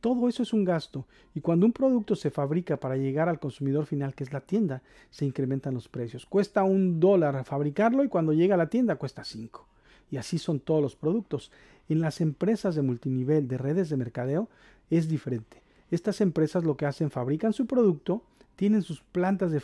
todo 0.00 0.28
eso 0.28 0.42
es 0.42 0.52
un 0.52 0.64
gasto 0.64 1.06
y 1.34 1.40
cuando 1.40 1.66
un 1.66 1.72
producto 1.72 2.16
se 2.16 2.30
fabrica 2.30 2.76
para 2.76 2.96
llegar 2.96 3.28
al 3.28 3.38
consumidor 3.38 3.86
final, 3.86 4.14
que 4.14 4.24
es 4.24 4.32
la 4.32 4.40
tienda, 4.40 4.82
se 5.10 5.24
incrementan 5.24 5.74
los 5.74 5.88
precios. 5.88 6.26
Cuesta 6.26 6.64
un 6.64 7.00
dólar 7.00 7.44
fabricarlo 7.44 8.04
y 8.04 8.08
cuando 8.08 8.32
llega 8.32 8.54
a 8.54 8.58
la 8.58 8.68
tienda 8.68 8.96
cuesta 8.96 9.24
cinco. 9.24 9.66
Y 10.10 10.18
así 10.18 10.38
son 10.38 10.60
todos 10.60 10.82
los 10.82 10.96
productos. 10.96 11.50
En 11.88 12.00
las 12.00 12.20
empresas 12.20 12.74
de 12.74 12.82
multinivel, 12.82 13.48
de 13.48 13.58
redes 13.58 13.88
de 13.88 13.96
mercadeo, 13.96 14.48
es 14.90 15.08
diferente. 15.08 15.62
Estas 15.90 16.20
empresas 16.20 16.64
lo 16.64 16.76
que 16.76 16.86
hacen, 16.86 17.10
fabrican 17.10 17.52
su 17.52 17.66
producto, 17.66 18.22
tienen 18.56 18.82
sus 18.82 19.02
plantas 19.02 19.50
de, 19.50 19.60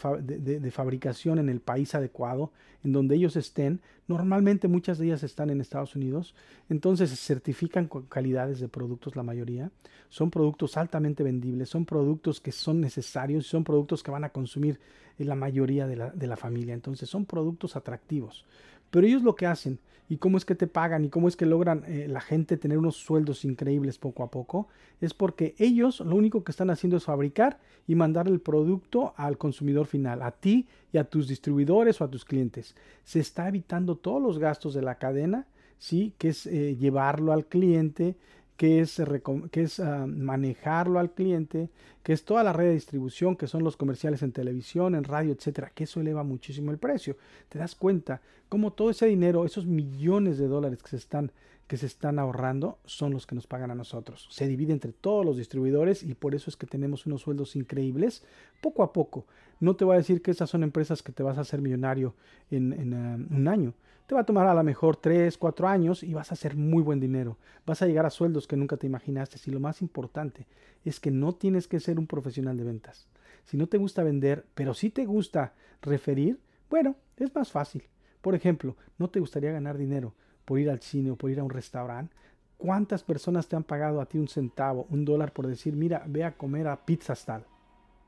de, 0.60 0.70
fabricación 0.70 1.38
en 1.38 1.48
el 1.48 1.60
país 1.60 1.94
adecuado, 1.94 2.52
en 2.84 2.92
donde 2.92 3.16
ellos 3.16 3.36
estén. 3.36 3.80
Normalmente 4.06 4.68
muchas 4.68 4.98
de 4.98 5.06
ellas 5.06 5.22
están 5.22 5.48
en 5.48 5.62
Estados 5.62 5.96
Unidos. 5.96 6.34
Entonces 6.68 7.08
se 7.08 7.16
certifican 7.16 7.88
con 7.88 8.02
calidades 8.02 8.60
de 8.60 8.68
productos 8.68 9.16
la 9.16 9.22
mayoría. 9.22 9.70
Son 10.10 10.30
productos 10.30 10.76
altamente 10.76 11.22
vendibles, 11.22 11.70
son 11.70 11.86
productos 11.86 12.38
que 12.38 12.52
son 12.52 12.82
necesarios, 12.82 13.46
son 13.46 13.64
productos 13.64 14.02
que 14.02 14.10
van 14.10 14.24
a 14.24 14.28
consumir 14.28 14.78
la 15.16 15.34
mayoría 15.34 15.86
de 15.86 15.96
la, 15.96 16.10
de 16.10 16.26
la 16.26 16.36
familia. 16.36 16.74
Entonces 16.74 17.08
son 17.08 17.24
productos 17.24 17.76
atractivos. 17.76 18.44
Pero 18.92 19.06
ellos 19.06 19.22
lo 19.22 19.34
que 19.34 19.46
hacen 19.46 19.80
y 20.10 20.18
cómo 20.18 20.36
es 20.36 20.44
que 20.44 20.54
te 20.54 20.66
pagan 20.66 21.06
y 21.06 21.08
cómo 21.08 21.26
es 21.26 21.36
que 21.36 21.46
logran 21.46 21.84
eh, 21.86 22.06
la 22.06 22.20
gente 22.20 22.58
tener 22.58 22.76
unos 22.76 22.96
sueldos 22.96 23.46
increíbles 23.46 23.96
poco 23.96 24.22
a 24.22 24.30
poco, 24.30 24.68
es 25.00 25.14
porque 25.14 25.54
ellos 25.56 26.00
lo 26.00 26.14
único 26.14 26.44
que 26.44 26.52
están 26.52 26.68
haciendo 26.68 26.98
es 26.98 27.04
fabricar 27.04 27.58
y 27.88 27.94
mandar 27.94 28.28
el 28.28 28.38
producto 28.38 29.14
al 29.16 29.38
consumidor 29.38 29.86
final, 29.86 30.20
a 30.20 30.32
ti 30.32 30.68
y 30.92 30.98
a 30.98 31.04
tus 31.04 31.28
distribuidores 31.28 31.98
o 32.00 32.04
a 32.04 32.10
tus 32.10 32.26
clientes. 32.26 32.76
Se 33.04 33.20
está 33.20 33.48
evitando 33.48 33.96
todos 33.96 34.20
los 34.20 34.38
gastos 34.38 34.74
de 34.74 34.82
la 34.82 34.96
cadena, 34.96 35.46
¿sí? 35.78 36.12
que 36.18 36.28
es 36.28 36.46
eh, 36.46 36.76
llevarlo 36.76 37.32
al 37.32 37.46
cliente, 37.46 38.14
que 38.62 38.78
es, 38.78 39.00
es 39.00 39.78
uh, 39.80 40.06
manejarlo 40.06 41.00
al 41.00 41.10
cliente, 41.10 41.68
que 42.04 42.12
es 42.12 42.24
toda 42.24 42.44
la 42.44 42.52
red 42.52 42.66
de 42.66 42.74
distribución, 42.74 43.34
que 43.34 43.48
son 43.48 43.64
los 43.64 43.76
comerciales 43.76 44.22
en 44.22 44.30
televisión, 44.30 44.94
en 44.94 45.02
radio, 45.02 45.32
etcétera, 45.32 45.72
que 45.74 45.82
eso 45.82 46.00
eleva 46.00 46.22
muchísimo 46.22 46.70
el 46.70 46.78
precio. 46.78 47.16
Te 47.48 47.58
das 47.58 47.74
cuenta 47.74 48.20
cómo 48.48 48.72
todo 48.72 48.90
ese 48.90 49.06
dinero, 49.06 49.44
esos 49.44 49.66
millones 49.66 50.38
de 50.38 50.46
dólares 50.46 50.80
que 50.80 50.90
se 50.90 50.98
están 50.98 51.32
que 51.72 51.78
se 51.78 51.86
están 51.86 52.18
ahorrando 52.18 52.78
son 52.84 53.14
los 53.14 53.26
que 53.26 53.34
nos 53.34 53.46
pagan 53.46 53.70
a 53.70 53.74
nosotros. 53.74 54.28
Se 54.30 54.46
divide 54.46 54.74
entre 54.74 54.92
todos 54.92 55.24
los 55.24 55.38
distribuidores 55.38 56.02
y 56.02 56.12
por 56.12 56.34
eso 56.34 56.50
es 56.50 56.56
que 56.58 56.66
tenemos 56.66 57.06
unos 57.06 57.22
sueldos 57.22 57.56
increíbles 57.56 58.22
poco 58.60 58.82
a 58.82 58.92
poco. 58.92 59.24
No 59.58 59.74
te 59.74 59.86
voy 59.86 59.94
a 59.94 59.96
decir 59.96 60.20
que 60.20 60.32
esas 60.32 60.50
son 60.50 60.64
empresas 60.64 61.02
que 61.02 61.12
te 61.12 61.22
vas 61.22 61.38
a 61.38 61.40
hacer 61.40 61.62
millonario 61.62 62.14
en, 62.50 62.92
uh, 62.92 63.34
un 63.34 63.48
año. 63.48 63.72
Te 64.06 64.14
va 64.14 64.20
a 64.20 64.26
tomar 64.26 64.48
a 64.48 64.54
lo 64.54 64.62
mejor 64.62 64.98
3, 64.98 65.38
4 65.38 65.66
años 65.66 66.02
y 66.02 66.12
vas 66.12 66.30
a 66.30 66.34
hacer 66.34 66.56
muy 66.56 66.82
buen 66.82 67.00
dinero. 67.00 67.38
Vas 67.64 67.80
a 67.80 67.86
llegar 67.86 68.04
a 68.04 68.10
sueldos 68.10 68.46
que 68.46 68.58
nunca 68.58 68.76
te 68.76 68.86
imaginaste. 68.86 69.38
Y 69.46 69.50
lo 69.50 69.58
más 69.58 69.80
importante 69.80 70.46
es 70.84 71.00
que 71.00 71.10
no 71.10 71.32
tienes 71.32 71.68
que 71.68 71.80
ser 71.80 71.98
un 71.98 72.06
profesional 72.06 72.58
de 72.58 72.64
ventas. 72.64 73.08
Si 73.44 73.56
no 73.56 73.66
te 73.66 73.78
gusta 73.78 74.02
vender, 74.02 74.44
pero 74.54 74.74
sí 74.74 74.90
te 74.90 75.06
gusta 75.06 75.54
referir, 75.80 76.38
bueno, 76.68 76.96
es 77.16 77.34
más 77.34 77.50
fácil. 77.50 77.84
Por 78.20 78.34
ejemplo, 78.34 78.76
no 78.98 79.08
te 79.08 79.20
gustaría 79.20 79.52
ganar 79.52 79.78
dinero 79.78 80.12
por 80.44 80.58
ir 80.58 80.70
al 80.70 80.80
cine 80.80 81.10
o 81.10 81.16
por 81.16 81.30
ir 81.30 81.40
a 81.40 81.44
un 81.44 81.50
restaurante. 81.50 82.14
¿Cuántas 82.58 83.02
personas 83.02 83.48
te 83.48 83.56
han 83.56 83.64
pagado 83.64 84.00
a 84.00 84.06
ti 84.06 84.18
un 84.18 84.28
centavo, 84.28 84.86
un 84.90 85.04
dólar 85.04 85.32
por 85.32 85.46
decir, 85.46 85.74
mira, 85.74 86.04
ve 86.06 86.24
a 86.24 86.36
comer 86.36 86.68
a 86.68 86.84
pizza 86.84 87.14
tal? 87.14 87.44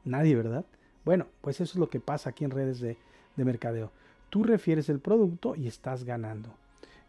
Nadie, 0.05 0.37
¿verdad? 0.37 0.65
Bueno, 1.05 1.27
pues 1.41 1.61
eso 1.61 1.73
es 1.73 1.79
lo 1.79 1.91
que 1.91 2.01
pasa 2.01 2.31
aquí 2.31 2.45
en 2.45 2.51
redes 2.51 2.81
de, 2.81 2.97
de 3.37 3.45
mercadeo. 3.45 3.91
Tú 4.31 4.45
refieres 4.45 4.89
el 4.89 5.01
producto 5.01 5.57
y 5.57 5.67
estás 5.67 6.05
ganando. 6.05 6.51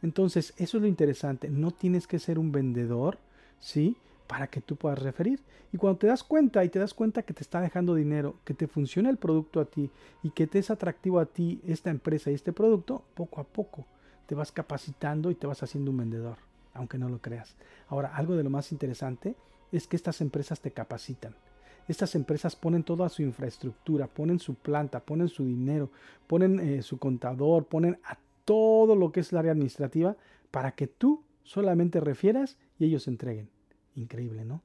Entonces, 0.01 0.53
eso 0.57 0.77
es 0.77 0.81
lo 0.81 0.87
interesante. 0.87 1.49
No 1.49 1.71
tienes 1.71 2.07
que 2.07 2.19
ser 2.19 2.39
un 2.39 2.51
vendedor, 2.51 3.19
¿sí? 3.59 3.95
Para 4.27 4.47
que 4.47 4.61
tú 4.61 4.75
puedas 4.75 4.99
referir. 4.99 5.39
Y 5.71 5.77
cuando 5.77 5.99
te 5.99 6.07
das 6.07 6.23
cuenta 6.23 6.63
y 6.65 6.69
te 6.69 6.79
das 6.79 6.93
cuenta 6.93 7.21
que 7.23 7.33
te 7.33 7.43
está 7.43 7.61
dejando 7.61 7.95
dinero, 7.95 8.35
que 8.43 8.53
te 8.53 8.67
funciona 8.67 9.09
el 9.09 9.17
producto 9.17 9.59
a 9.59 9.65
ti 9.65 9.91
y 10.23 10.31
que 10.31 10.47
te 10.47 10.59
es 10.59 10.71
atractivo 10.71 11.19
a 11.19 11.25
ti 11.25 11.61
esta 11.65 11.91
empresa 11.91 12.31
y 12.31 12.33
este 12.33 12.53
producto, 12.53 13.03
poco 13.13 13.39
a 13.39 13.43
poco 13.43 13.85
te 14.25 14.35
vas 14.35 14.51
capacitando 14.51 15.31
y 15.31 15.35
te 15.35 15.47
vas 15.47 15.63
haciendo 15.63 15.91
un 15.91 15.97
vendedor, 15.97 16.37
aunque 16.73 16.97
no 16.97 17.09
lo 17.09 17.19
creas. 17.19 17.55
Ahora, 17.87 18.15
algo 18.15 18.35
de 18.35 18.43
lo 18.43 18.49
más 18.49 18.71
interesante 18.71 19.35
es 19.71 19.87
que 19.87 19.95
estas 19.95 20.21
empresas 20.21 20.61
te 20.61 20.71
capacitan. 20.71 21.35
Estas 21.87 22.15
empresas 22.15 22.55
ponen 22.55 22.83
toda 22.83 23.09
su 23.09 23.21
infraestructura, 23.21 24.07
ponen 24.07 24.39
su 24.39 24.55
planta, 24.55 24.99
ponen 25.01 25.29
su 25.29 25.45
dinero, 25.45 25.91
ponen 26.27 26.59
eh, 26.59 26.81
su 26.81 26.97
contador, 26.97 27.65
ponen 27.65 27.99
a 28.03 28.17
todo 28.43 28.95
lo 28.95 29.11
que 29.11 29.19
es 29.19 29.31
el 29.31 29.37
área 29.37 29.51
administrativa 29.51 30.15
para 30.51 30.71
que 30.71 30.87
tú 30.87 31.23
solamente 31.43 31.99
refieras 31.99 32.57
y 32.79 32.85
ellos 32.85 33.07
entreguen. 33.07 33.49
Increíble, 33.95 34.45
¿no? 34.45 34.61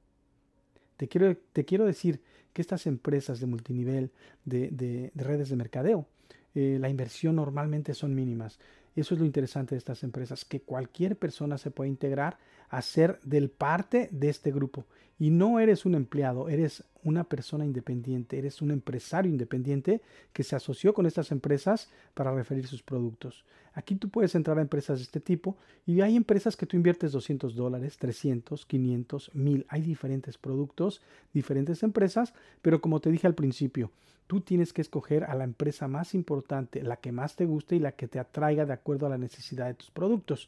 Te 0.97 1.07
quiero, 1.07 1.35
te 1.53 1.65
quiero 1.65 1.85
decir 1.85 2.21
que 2.53 2.61
estas 2.61 2.85
empresas 2.87 3.39
de 3.39 3.47
multinivel, 3.47 4.11
de, 4.45 5.11
redes 5.15 5.49
de 5.49 5.55
mercadeo, 5.55 6.07
eh, 6.53 6.77
la 6.79 6.89
inversión 6.89 7.35
normalmente 7.35 7.93
son 7.93 8.13
mínimas. 8.13 8.59
Eso 8.95 9.13
es 9.13 9.19
lo 9.19 9.25
interesante 9.25 9.75
de 9.75 9.79
estas 9.79 10.03
empresas, 10.03 10.45
que 10.45 10.61
cualquier 10.61 11.17
persona 11.17 11.57
se 11.57 11.71
puede 11.71 11.89
integrar 11.89 12.37
a 12.69 12.81
ser 12.81 13.19
del 13.23 13.49
parte 13.49 14.09
de 14.11 14.29
este 14.29 14.51
grupo. 14.51 14.85
Y 15.17 15.29
no 15.29 15.59
eres 15.59 15.85
un 15.85 15.95
empleado, 15.95 16.49
eres 16.49 16.83
una 17.03 17.23
persona 17.23 17.65
independiente, 17.65 18.37
eres 18.37 18.61
un 18.61 18.71
empresario 18.71 19.31
independiente 19.31 20.01
que 20.33 20.43
se 20.43 20.55
asoció 20.55 20.93
con 20.93 21.05
estas 21.05 21.31
empresas 21.31 21.89
para 22.13 22.33
referir 22.33 22.67
sus 22.67 22.83
productos. 22.83 23.45
Aquí 23.73 23.95
tú 23.95 24.09
puedes 24.09 24.35
entrar 24.35 24.57
a 24.57 24.61
empresas 24.61 24.99
de 24.99 25.03
este 25.03 25.19
tipo 25.19 25.57
y 25.85 26.01
hay 26.01 26.15
empresas 26.15 26.57
que 26.57 26.65
tú 26.65 26.75
inviertes 26.75 27.13
200 27.13 27.55
dólares, 27.55 27.97
300, 27.97 28.65
500, 28.65 29.31
1000. 29.33 29.65
Hay 29.69 29.81
diferentes 29.81 30.37
productos, 30.37 31.01
diferentes 31.33 31.81
empresas, 31.83 32.33
pero 32.61 32.81
como 32.81 32.99
te 32.99 33.09
dije 33.09 33.27
al 33.27 33.35
principio, 33.35 33.91
tú 34.27 34.41
tienes 34.41 34.71
que 34.71 34.81
escoger 34.81 35.25
a 35.25 35.35
la 35.35 35.43
empresa 35.43 35.89
más 35.89 36.13
importante, 36.13 36.83
la 36.83 36.97
que 36.97 37.11
más 37.11 37.35
te 37.35 37.45
guste 37.45 37.75
y 37.75 37.79
la 37.79 37.93
que 37.93 38.07
te 38.07 38.17
atraiga 38.17 38.65
de 38.65 38.73
acuerdo 38.73 39.05
a 39.05 39.09
la 39.09 39.17
necesidad 39.17 39.67
de 39.67 39.73
tus 39.73 39.91
productos. 39.91 40.47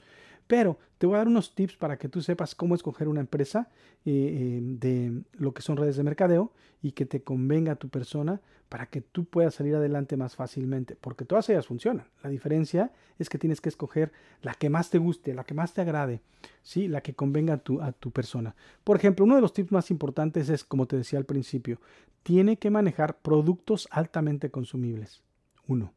Pero 0.54 0.78
te 1.00 1.08
voy 1.08 1.16
a 1.16 1.18
dar 1.18 1.28
unos 1.28 1.56
tips 1.56 1.78
para 1.78 1.98
que 1.98 2.08
tú 2.08 2.22
sepas 2.22 2.54
cómo 2.54 2.76
escoger 2.76 3.08
una 3.08 3.22
empresa 3.22 3.72
eh, 4.06 4.12
eh, 4.12 4.60
de 4.62 5.24
lo 5.32 5.52
que 5.52 5.64
son 5.64 5.78
redes 5.78 5.96
de 5.96 6.04
mercadeo 6.04 6.52
y 6.84 6.92
que 6.92 7.08
te 7.08 7.24
convenga 7.24 7.72
a 7.72 7.76
tu 7.76 7.90
persona 7.90 8.40
para 8.70 8.86
que 8.86 9.02
tú 9.02 9.26
puedas 9.26 9.56
salir 9.56 9.74
adelante 9.74 10.16
más 10.16 10.36
fácilmente, 10.36 10.96
porque 10.96 11.26
todas 11.26 11.50
ellas 11.50 11.66
funcionan. 11.66 12.06
La 12.22 12.30
diferencia 12.30 12.92
es 13.18 13.30
que 13.30 13.40
tienes 13.40 13.62
que 13.62 13.70
escoger 13.70 14.12
la 14.44 14.54
que 14.54 14.70
más 14.70 14.92
te 14.92 15.00
guste, 15.00 15.34
la 15.34 15.44
que 15.44 15.56
más 15.56 15.74
te 15.74 15.82
agrade, 15.82 16.22
¿sí? 16.62 16.88
la 16.88 17.02
que 17.02 17.16
convenga 17.16 17.56
a 17.56 17.58
tu, 17.58 17.82
a 17.82 17.92
tu 17.92 18.12
persona. 18.12 18.56
Por 18.84 18.96
ejemplo, 18.96 19.26
uno 19.26 19.34
de 19.34 19.42
los 19.42 19.54
tips 19.54 19.72
más 19.72 19.90
importantes 19.90 20.50
es, 20.50 20.64
como 20.64 20.86
te 20.86 20.98
decía 20.98 21.18
al 21.18 21.26
principio, 21.26 21.82
tiene 22.22 22.58
que 22.58 22.70
manejar 22.70 23.18
productos 23.24 23.88
altamente 23.90 24.52
consumibles. 24.52 25.24
Uno. 25.66 25.94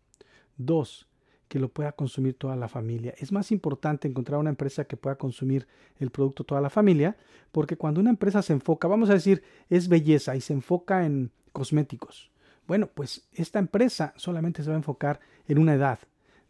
Dos, 0.57 1.07
que 1.49 1.59
lo 1.59 1.69
pueda 1.69 1.93
consumir 1.93 2.35
toda 2.35 2.57
la 2.57 2.69
familia. 2.69 3.15
Es 3.19 3.33
más 3.33 3.53
importante 3.53 4.09
encontrar 4.09 4.41
una 4.41 4.51
empresa 4.51 4.85
que 4.85 4.97
pueda 4.97 5.17
consumir 5.17 5.67
el 5.99 6.11
producto 6.11 6.45
toda 6.45 6.61
la 6.61 6.71
familia, 6.71 7.17
porque 7.53 7.77
cuando 7.77 8.01
una 8.01 8.11
empresa 8.11 8.43
se 8.43 8.53
enfoca, 8.53 8.89
vamos 8.89 9.11
a 9.11 9.15
decir, 9.15 9.43
es 9.71 9.89
belleza 9.89 10.37
y 10.37 10.41
se 10.41 10.53
enfoca 10.53 11.07
en 11.07 11.31
cosméticos. 11.53 12.31
Bueno, 12.67 12.89
pues 12.93 13.29
esta 13.33 13.59
empresa 13.59 14.13
solamente 14.17 14.63
se 14.63 14.71
va 14.71 14.75
a 14.75 14.79
enfocar 14.79 15.21
en 15.47 15.59
una 15.59 15.75
edad, 15.75 16.01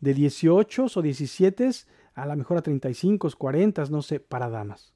de 0.00 0.14
18 0.14 0.86
o 0.94 1.02
17 1.02 1.70
a 2.14 2.26
la 2.26 2.36
mejor 2.36 2.58
a 2.58 2.62
35, 2.62 3.30
40, 3.36 3.84
no 3.86 4.02
sé, 4.02 4.20
para 4.20 4.48
damas. 4.48 4.95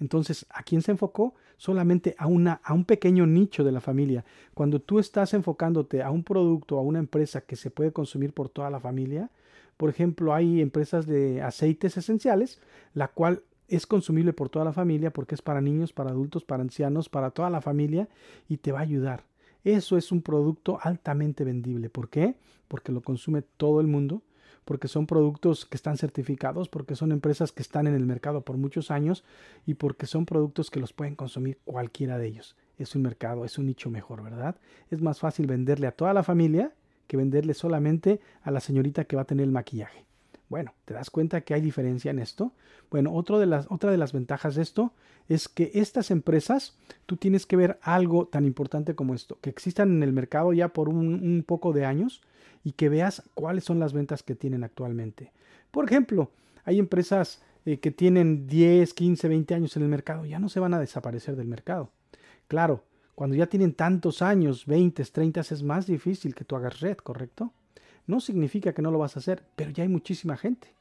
Entonces, 0.00 0.46
¿a 0.50 0.62
quién 0.62 0.82
se 0.82 0.92
enfocó? 0.92 1.34
Solamente 1.56 2.14
a, 2.18 2.26
una, 2.26 2.60
a 2.62 2.72
un 2.72 2.84
pequeño 2.84 3.26
nicho 3.26 3.64
de 3.64 3.72
la 3.72 3.80
familia. 3.80 4.24
Cuando 4.54 4.80
tú 4.80 4.98
estás 4.98 5.34
enfocándote 5.34 6.02
a 6.02 6.10
un 6.10 6.22
producto, 6.22 6.78
a 6.78 6.82
una 6.82 6.98
empresa 6.98 7.40
que 7.40 7.56
se 7.56 7.70
puede 7.70 7.92
consumir 7.92 8.32
por 8.32 8.48
toda 8.48 8.70
la 8.70 8.80
familia, 8.80 9.30
por 9.76 9.90
ejemplo, 9.90 10.34
hay 10.34 10.60
empresas 10.60 11.06
de 11.06 11.40
aceites 11.40 11.96
esenciales, 11.96 12.60
la 12.94 13.08
cual 13.08 13.42
es 13.68 13.86
consumible 13.86 14.32
por 14.32 14.48
toda 14.48 14.64
la 14.64 14.72
familia 14.72 15.12
porque 15.12 15.34
es 15.34 15.42
para 15.42 15.60
niños, 15.60 15.92
para 15.92 16.10
adultos, 16.10 16.44
para 16.44 16.62
ancianos, 16.62 17.08
para 17.08 17.30
toda 17.30 17.50
la 17.50 17.60
familia 17.60 18.08
y 18.48 18.56
te 18.56 18.72
va 18.72 18.80
a 18.80 18.82
ayudar. 18.82 19.24
Eso 19.62 19.96
es 19.96 20.10
un 20.10 20.22
producto 20.22 20.78
altamente 20.82 21.44
vendible. 21.44 21.90
¿Por 21.90 22.08
qué? 22.08 22.36
Porque 22.66 22.92
lo 22.92 23.02
consume 23.02 23.42
todo 23.42 23.80
el 23.80 23.86
mundo 23.86 24.22
porque 24.68 24.86
son 24.86 25.06
productos 25.06 25.64
que 25.64 25.78
están 25.78 25.96
certificados, 25.96 26.68
porque 26.68 26.94
son 26.94 27.10
empresas 27.10 27.52
que 27.52 27.62
están 27.62 27.86
en 27.86 27.94
el 27.94 28.04
mercado 28.04 28.42
por 28.42 28.58
muchos 28.58 28.90
años 28.90 29.24
y 29.64 29.72
porque 29.72 30.04
son 30.04 30.26
productos 30.26 30.70
que 30.70 30.78
los 30.78 30.92
pueden 30.92 31.14
consumir 31.14 31.56
cualquiera 31.64 32.18
de 32.18 32.26
ellos. 32.26 32.54
Es 32.76 32.94
un 32.94 33.00
mercado, 33.00 33.46
es 33.46 33.56
un 33.56 33.64
nicho 33.64 33.88
mejor, 33.88 34.22
¿verdad? 34.22 34.56
Es 34.90 35.00
más 35.00 35.20
fácil 35.20 35.46
venderle 35.46 35.86
a 35.86 35.92
toda 35.92 36.12
la 36.12 36.22
familia 36.22 36.74
que 37.06 37.16
venderle 37.16 37.54
solamente 37.54 38.20
a 38.42 38.50
la 38.50 38.60
señorita 38.60 39.06
que 39.06 39.16
va 39.16 39.22
a 39.22 39.24
tener 39.24 39.44
el 39.44 39.52
maquillaje. 39.52 40.04
Bueno, 40.48 40.74
¿te 40.84 40.94
das 40.94 41.10
cuenta 41.10 41.42
que 41.42 41.54
hay 41.54 41.60
diferencia 41.60 42.10
en 42.10 42.18
esto? 42.18 42.52
Bueno, 42.90 43.22
de 43.22 43.46
las, 43.46 43.66
otra 43.70 43.90
de 43.90 43.98
las 43.98 44.12
ventajas 44.12 44.54
de 44.54 44.62
esto 44.62 44.92
es 45.28 45.48
que 45.48 45.70
estas 45.74 46.10
empresas, 46.10 46.76
tú 47.04 47.16
tienes 47.16 47.44
que 47.44 47.56
ver 47.56 47.78
algo 47.82 48.26
tan 48.26 48.46
importante 48.46 48.94
como 48.94 49.14
esto, 49.14 49.38
que 49.42 49.50
existan 49.50 49.90
en 49.90 50.02
el 50.02 50.12
mercado 50.12 50.52
ya 50.54 50.68
por 50.68 50.88
un 50.88 51.44
poco 51.46 51.74
de 51.74 51.84
años, 51.84 52.22
y 52.64 52.72
que 52.72 52.88
veas 52.88 53.22
cuáles 53.34 53.64
son 53.64 53.78
las 53.78 53.92
ventas 53.92 54.22
que 54.22 54.34
tienen 54.34 54.64
actualmente. 54.64 55.32
Por 55.70 55.84
ejemplo, 55.84 56.30
hay 56.64 56.78
empresas 56.78 57.42
eh, 57.64 57.80
que 57.80 57.90
tienen 57.90 58.46
10, 58.46 58.94
15, 58.94 59.28
20 59.28 59.54
años 59.54 59.76
en 59.76 59.82
el 59.82 59.88
mercado, 59.88 60.24
ya 60.24 60.38
no 60.38 60.48
se 60.48 60.60
van 60.60 60.74
a 60.74 60.80
desaparecer 60.80 61.36
del 61.36 61.48
mercado. 61.48 61.90
Claro, 62.46 62.84
cuando 63.14 63.36
ya 63.36 63.46
tienen 63.46 63.74
tantos 63.74 64.22
años, 64.22 64.66
20, 64.66 65.04
30, 65.04 65.40
es 65.40 65.62
más 65.62 65.86
difícil 65.86 66.34
que 66.34 66.44
tú 66.44 66.56
hagas 66.56 66.80
red, 66.80 66.96
¿correcto? 66.96 67.52
No 68.08 68.20
significa 68.20 68.72
que 68.72 68.82
no 68.82 68.90
lo 68.90 68.98
vas 68.98 69.14
a 69.16 69.20
hacer, 69.20 69.44
pero 69.54 69.70
ya 69.70 69.84
hay 69.84 69.88
muchísima 69.88 70.36
gente. 70.36 70.74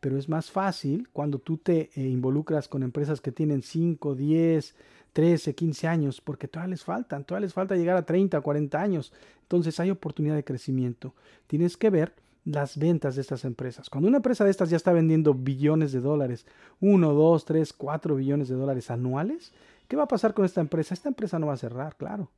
Pero 0.00 0.16
es 0.16 0.28
más 0.28 0.50
fácil 0.50 1.08
cuando 1.12 1.38
tú 1.38 1.58
te 1.58 1.90
eh, 1.94 2.08
involucras 2.08 2.68
con 2.68 2.82
empresas 2.82 3.20
que 3.20 3.32
tienen 3.32 3.62
5, 3.62 4.14
10, 4.14 4.74
13, 5.12 5.54
15 5.54 5.88
años, 5.88 6.20
porque 6.20 6.48
todavía 6.48 6.70
les 6.70 6.84
faltan, 6.84 7.24
todavía 7.24 7.46
les 7.46 7.52
falta 7.52 7.76
llegar 7.76 7.96
a 7.96 8.06
30, 8.06 8.40
40 8.40 8.80
años. 8.80 9.12
Entonces 9.42 9.78
hay 9.80 9.90
oportunidad 9.90 10.36
de 10.36 10.44
crecimiento. 10.44 11.14
Tienes 11.48 11.76
que 11.76 11.90
ver 11.90 12.14
las 12.44 12.78
ventas 12.78 13.16
de 13.16 13.22
estas 13.22 13.44
empresas. 13.44 13.90
Cuando 13.90 14.08
una 14.08 14.18
empresa 14.18 14.44
de 14.44 14.50
estas 14.50 14.70
ya 14.70 14.76
está 14.76 14.92
vendiendo 14.92 15.34
billones 15.34 15.92
de 15.92 16.00
dólares, 16.00 16.46
1, 16.80 17.12
2, 17.12 17.44
3, 17.44 17.72
4 17.72 18.16
billones 18.16 18.48
de 18.48 18.54
dólares 18.54 18.90
anuales, 18.90 19.52
¿qué 19.88 19.96
va 19.96 20.04
a 20.04 20.08
pasar 20.08 20.32
con 20.32 20.44
esta 20.44 20.60
empresa? 20.60 20.94
Esta 20.94 21.08
empresa 21.08 21.38
no 21.38 21.48
va 21.48 21.54
a 21.54 21.58
cerrar, 21.58 21.96
claro. 21.96 22.30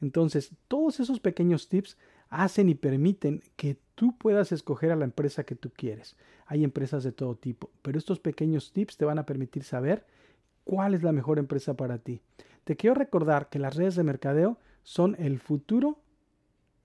Entonces, 0.00 0.50
todos 0.68 1.00
esos 1.00 1.20
pequeños 1.20 1.68
tips 1.68 1.96
hacen 2.30 2.68
y 2.68 2.74
permiten 2.74 3.42
que 3.56 3.76
tú 3.94 4.16
puedas 4.16 4.52
escoger 4.52 4.92
a 4.92 4.96
la 4.96 5.04
empresa 5.04 5.44
que 5.44 5.56
tú 5.56 5.70
quieres. 5.76 6.16
Hay 6.46 6.64
empresas 6.64 7.04
de 7.04 7.12
todo 7.12 7.34
tipo, 7.34 7.70
pero 7.82 7.98
estos 7.98 8.20
pequeños 8.20 8.72
tips 8.72 8.96
te 8.96 9.04
van 9.04 9.18
a 9.18 9.26
permitir 9.26 9.64
saber 9.64 10.06
cuál 10.64 10.94
es 10.94 11.02
la 11.02 11.12
mejor 11.12 11.38
empresa 11.38 11.74
para 11.74 11.98
ti. 11.98 12.22
Te 12.64 12.76
quiero 12.76 12.94
recordar 12.94 13.48
que 13.48 13.58
las 13.58 13.74
redes 13.74 13.96
de 13.96 14.04
mercadeo 14.04 14.58
son 14.82 15.16
el 15.18 15.38
futuro 15.38 15.98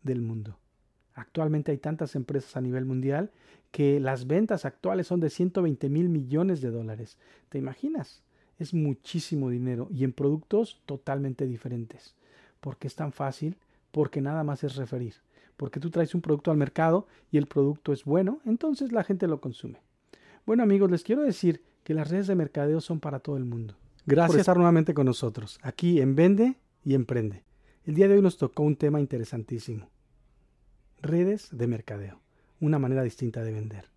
del 0.03 0.21
mundo. 0.21 0.57
Actualmente 1.13 1.71
hay 1.71 1.77
tantas 1.77 2.15
empresas 2.15 2.57
a 2.57 2.61
nivel 2.61 2.85
mundial 2.85 3.31
que 3.71 3.99
las 3.99 4.27
ventas 4.27 4.65
actuales 4.65 5.07
son 5.07 5.19
de 5.19 5.29
120 5.29 5.89
mil 5.89 6.09
millones 6.09 6.61
de 6.61 6.71
dólares. 6.71 7.17
¿Te 7.49 7.57
imaginas? 7.57 8.23
Es 8.57 8.73
muchísimo 8.73 9.49
dinero 9.49 9.87
y 9.91 10.03
en 10.03 10.13
productos 10.13 10.81
totalmente 10.85 11.45
diferentes. 11.45 12.15
¿Por 12.59 12.77
qué 12.77 12.87
es 12.87 12.95
tan 12.95 13.11
fácil? 13.11 13.57
Porque 13.91 14.21
nada 14.21 14.43
más 14.43 14.63
es 14.63 14.75
referir. 14.75 15.15
Porque 15.57 15.79
tú 15.79 15.89
traes 15.89 16.13
un 16.15 16.21
producto 16.21 16.51
al 16.51 16.57
mercado 16.57 17.07
y 17.31 17.37
el 17.37 17.47
producto 17.47 17.93
es 17.93 18.03
bueno, 18.03 18.39
entonces 18.45 18.91
la 18.91 19.03
gente 19.03 19.27
lo 19.27 19.39
consume. 19.39 19.81
Bueno 20.45 20.63
amigos, 20.63 20.91
les 20.91 21.03
quiero 21.03 21.23
decir 21.23 21.63
que 21.83 21.93
las 21.93 22.09
redes 22.09 22.27
de 22.27 22.35
mercadeo 22.35 22.81
son 22.81 22.99
para 22.99 23.19
todo 23.19 23.37
el 23.37 23.45
mundo. 23.45 23.75
Gracias 24.05 24.31
por 24.31 24.39
estar 24.39 24.57
nuevamente 24.57 24.93
con 24.93 25.05
nosotros, 25.05 25.59
aquí 25.61 26.01
en 26.01 26.15
Vende 26.15 26.57
y 26.83 26.93
Emprende. 26.93 27.43
El 27.85 27.95
día 27.95 28.07
de 28.07 28.15
hoy 28.15 28.21
nos 28.21 28.37
tocó 28.37 28.63
un 28.63 28.75
tema 28.75 28.99
interesantísimo. 28.99 29.89
Redes 31.01 31.49
de 31.51 31.67
mercadeo, 31.67 32.19
una 32.59 32.79
manera 32.79 33.03
distinta 33.03 33.43
de 33.43 33.51
vender. 33.51 33.89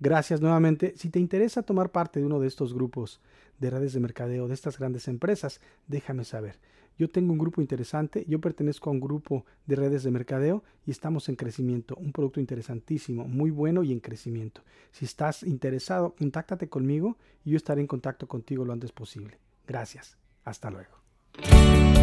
Gracias 0.00 0.40
nuevamente. 0.40 0.94
Si 0.96 1.08
te 1.08 1.18
interesa 1.18 1.62
tomar 1.62 1.90
parte 1.90 2.20
de 2.20 2.26
uno 2.26 2.40
de 2.40 2.48
estos 2.48 2.74
grupos 2.74 3.20
de 3.58 3.70
redes 3.70 3.92
de 3.92 4.00
mercadeo 4.00 4.48
de 4.48 4.54
estas 4.54 4.78
grandes 4.78 5.08
empresas, 5.08 5.60
déjame 5.86 6.24
saber. 6.24 6.58
Yo 6.98 7.08
tengo 7.08 7.32
un 7.32 7.38
grupo 7.38 7.60
interesante, 7.60 8.24
yo 8.28 8.40
pertenezco 8.40 8.88
a 8.88 8.92
un 8.92 9.00
grupo 9.00 9.44
de 9.66 9.76
redes 9.76 10.04
de 10.04 10.10
mercadeo 10.10 10.62
y 10.86 10.90
estamos 10.90 11.28
en 11.28 11.36
crecimiento, 11.36 11.96
un 11.96 12.12
producto 12.12 12.40
interesantísimo, 12.40 13.26
muy 13.26 13.50
bueno 13.50 13.82
y 13.82 13.92
en 13.92 14.00
crecimiento. 14.00 14.62
Si 14.92 15.04
estás 15.04 15.42
interesado, 15.42 16.14
contáctate 16.16 16.68
conmigo 16.68 17.16
y 17.44 17.50
yo 17.50 17.56
estaré 17.56 17.80
en 17.80 17.86
contacto 17.86 18.28
contigo 18.28 18.64
lo 18.64 18.72
antes 18.72 18.92
posible. 18.92 19.38
Gracias. 19.66 20.16
Hasta 20.44 20.70
luego. 20.70 21.93